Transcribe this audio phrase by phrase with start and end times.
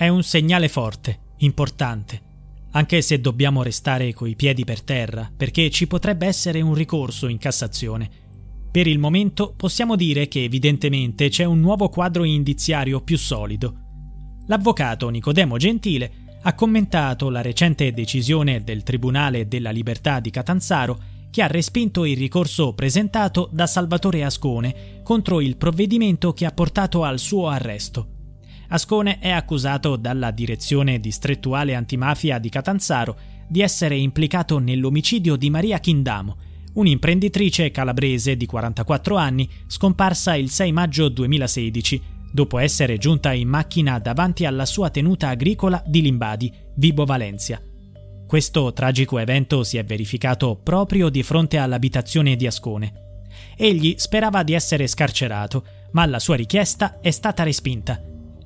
[0.00, 2.22] È un segnale forte, importante,
[2.70, 7.36] anche se dobbiamo restare coi piedi per terra, perché ci potrebbe essere un ricorso in
[7.36, 8.08] Cassazione.
[8.70, 13.74] Per il momento possiamo dire che evidentemente c'è un nuovo quadro indiziario più solido.
[14.46, 16.12] L'avvocato Nicodemo Gentile
[16.44, 20.98] ha commentato la recente decisione del Tribunale della Libertà di Catanzaro
[21.30, 27.04] che ha respinto il ricorso presentato da Salvatore Ascone contro il provvedimento che ha portato
[27.04, 28.14] al suo arresto.
[28.72, 33.16] Ascone è accusato dalla direzione distrettuale antimafia di Catanzaro
[33.48, 36.36] di essere implicato nell'omicidio di Maria Chindamo,
[36.74, 43.98] un'imprenditrice calabrese di 44 anni scomparsa il 6 maggio 2016 dopo essere giunta in macchina
[43.98, 47.60] davanti alla sua tenuta agricola di Limbadi, Vibo Valencia.
[48.24, 52.92] Questo tragico evento si è verificato proprio di fronte all'abitazione di Ascone.
[53.56, 58.00] Egli sperava di essere scarcerato, ma la sua richiesta è stata respinta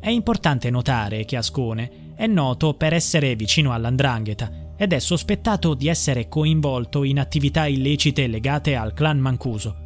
[0.00, 5.88] è importante notare che Ascone è noto per essere vicino all'andrangheta ed è sospettato di
[5.88, 9.76] essere coinvolto in attività illecite legate al clan Mancuso.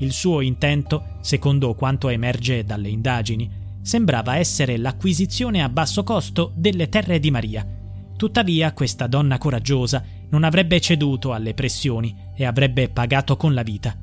[0.00, 6.90] Il suo intento, secondo quanto emerge dalle indagini, sembrava essere l'acquisizione a basso costo delle
[6.90, 7.66] terre di Maria.
[8.14, 13.96] Tuttavia questa donna coraggiosa non avrebbe ceduto alle pressioni e avrebbe pagato con la vita.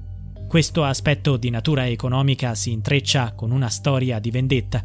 [0.47, 4.83] Questo aspetto di natura economica si intreccia con una storia di vendetta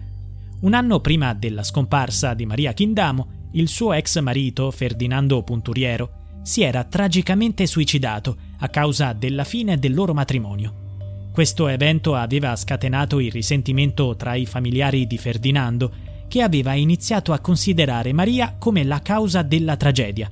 [0.65, 6.63] un anno prima della scomparsa di Maria Chindamo, il suo ex marito, Ferdinando Punturiero, si
[6.63, 11.29] era tragicamente suicidato a causa della fine del loro matrimonio.
[11.33, 15.93] Questo evento aveva scatenato il risentimento tra i familiari di Ferdinando,
[16.29, 20.31] che aveva iniziato a considerare Maria come la causa della tragedia.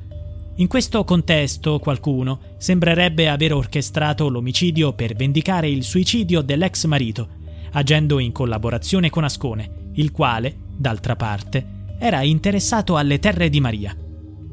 [0.56, 7.28] In questo contesto qualcuno sembrerebbe aver orchestrato l'omicidio per vendicare il suicidio dell'ex marito,
[7.72, 13.96] agendo in collaborazione con Ascone, il quale, d'altra parte, era interessato alle terre di Maria.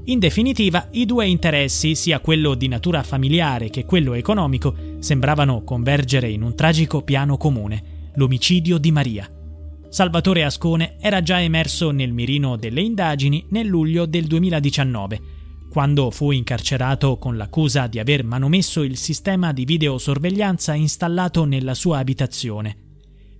[0.05, 6.29] In definitiva, i due interessi, sia quello di natura familiare che quello economico, sembravano convergere
[6.29, 9.29] in un tragico piano comune, l'omicidio di Maria.
[9.89, 15.21] Salvatore Ascone era già emerso nel mirino delle indagini nel luglio del 2019,
[15.69, 21.99] quando fu incarcerato con l'accusa di aver manomesso il sistema di videosorveglianza installato nella sua
[21.99, 22.75] abitazione.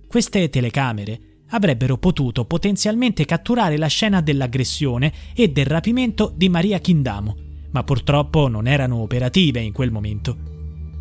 [0.06, 7.36] Queste telecamere avrebbero potuto potenzialmente catturare la scena dell'aggressione e del rapimento di Maria Chindamo,
[7.70, 10.36] ma purtroppo non erano operative in quel momento.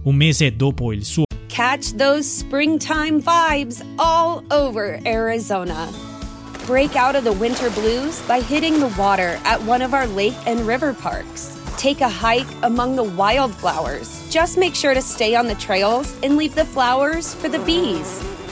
[0.04, 5.90] Un mese dopo il suo Catch those springtime vibes all over Arizona.
[6.66, 10.36] Break out of the winter blues by hitting the water at one of our lake
[10.46, 11.58] and river parks.
[11.78, 14.24] Take a hike among the wildflowers.
[14.30, 18.22] Just make sure to stay on the trails and leave the flowers for the bees.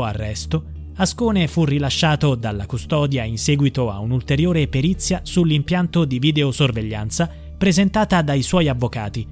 [0.00, 0.64] Arresto,
[0.96, 8.40] Ascone fu rilasciato dalla custodia in seguito a un'ulteriore perizia sull'impianto di videosorveglianza presentata dai
[8.42, 9.26] suoi avvocati.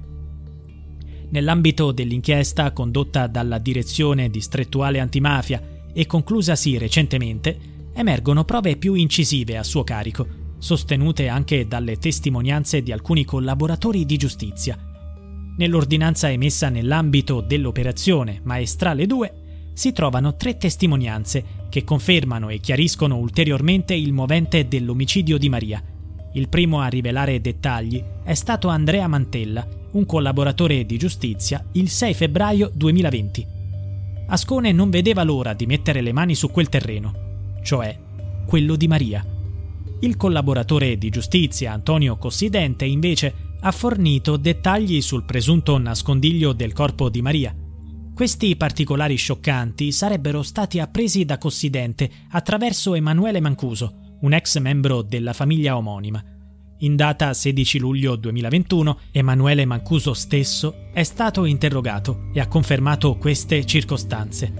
[1.29, 5.61] Nell'ambito dell'inchiesta condotta dalla Direzione Distrettuale Antimafia
[5.93, 7.57] e conclusasi recentemente,
[7.93, 10.27] emergono prove più incisive a suo carico,
[10.59, 14.77] sostenute anche dalle testimonianze di alcuni collaboratori di giustizia.
[15.57, 19.40] Nell'ordinanza emessa nell'ambito dell'operazione Maestrale 2
[19.73, 25.81] si trovano tre testimonianze che confermano e chiariscono ulteriormente il movente dell'omicidio di Maria.
[26.33, 32.13] Il primo a rivelare dettagli è stato Andrea Mantella, un collaboratore di giustizia, il 6
[32.13, 33.47] febbraio 2020.
[34.27, 37.97] Ascone non vedeva l'ora di mettere le mani su quel terreno, cioè
[38.45, 39.25] quello di Maria.
[40.01, 47.09] Il collaboratore di giustizia Antonio Cossidente invece ha fornito dettagli sul presunto nascondiglio del corpo
[47.09, 47.55] di Maria
[48.21, 55.33] questi particolari scioccanti sarebbero stati appresi da Cossidente attraverso Emanuele Mancuso, un ex membro della
[55.33, 56.23] famiglia omonima.
[56.81, 63.65] In data 16 luglio 2021, Emanuele Mancuso stesso è stato interrogato e ha confermato queste
[63.65, 64.53] circostanze.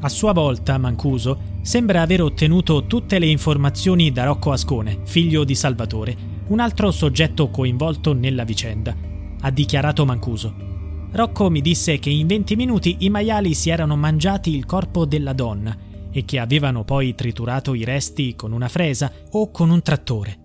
[0.00, 5.54] A sua volta, Mancuso sembra aver ottenuto tutte le informazioni da Rocco Ascone, figlio di
[5.54, 6.16] Salvatore,
[6.46, 8.96] un altro soggetto coinvolto nella vicenda.
[9.38, 10.71] Ha dichiarato Mancuso.
[11.12, 15.34] Rocco mi disse che in 20 minuti i maiali si erano mangiati il corpo della
[15.34, 15.76] donna
[16.10, 20.38] e che avevano poi triturato i resti con una fresa o con un trattore.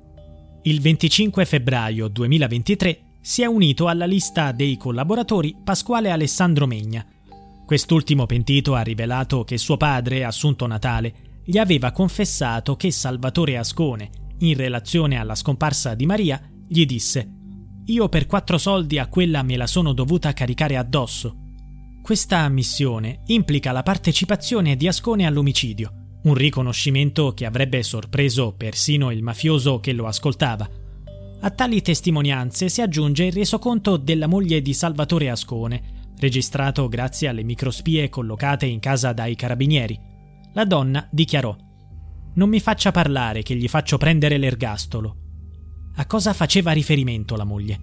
[0.63, 7.05] Il 25 febbraio 2023 si è unito alla lista dei collaboratori Pasquale Alessandro Megna.
[7.65, 11.13] Quest'ultimo pentito ha rivelato che suo padre, Assunto Natale,
[11.45, 14.09] gli aveva confessato che Salvatore Ascone,
[14.39, 17.36] in relazione alla scomparsa di Maria, gli disse
[17.89, 21.35] io per quattro soldi a quella me la sono dovuta caricare addosso.
[22.01, 29.23] Questa ammissione implica la partecipazione di Ascone all'omicidio, un riconoscimento che avrebbe sorpreso persino il
[29.23, 30.69] mafioso che lo ascoltava.
[31.39, 37.43] A tali testimonianze si aggiunge il resoconto della moglie di Salvatore Ascone, registrato grazie alle
[37.43, 39.97] microspie collocate in casa dai carabinieri.
[40.53, 41.55] La donna dichiarò:
[42.33, 45.26] Non mi faccia parlare che gli faccio prendere l'ergastolo.
[45.99, 47.79] A cosa faceva riferimento la moglie?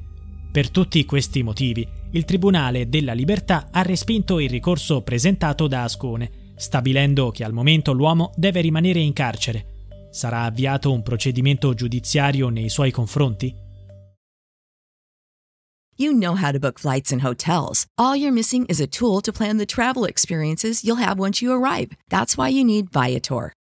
[0.52, 6.52] Per tutti questi motivi, il Tribunale della Libertà ha respinto il ricorso presentato da Ascone,
[6.54, 10.06] stabilendo che al momento l'uomo deve rimanere in carcere.
[10.12, 13.52] Sarà avviato un procedimento giudiziario nei suoi confronti?
[15.96, 17.84] You know how to book flights and hotels.
[17.98, 21.52] All you're missing is a tool to plan the travel experiences you'll have once you
[21.52, 21.90] arrive.
[22.10, 23.52] That's why you need Viator.